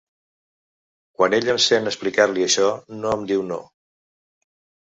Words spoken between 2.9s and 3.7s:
no em diu no.